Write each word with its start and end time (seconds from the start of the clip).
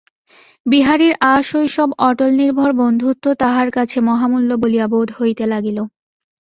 বিহারীর 0.65 1.13
আশৈশব 1.31 1.89
অটলনির্ভর 2.01 2.69
বন্ধুত্ব 2.81 3.25
তাহার 3.41 3.67
কাছে 3.71 3.97
মহামূল্য 4.09 4.49
বলিয়া 4.61 4.85
বোধ 4.93 5.09
হইতে 5.19 5.43
লাগিল। 5.53 5.77